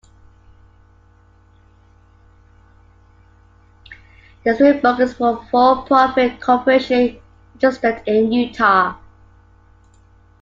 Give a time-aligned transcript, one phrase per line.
[4.43, 7.21] Deseret Book is a for-profit corporation
[7.53, 8.97] registered in Utah.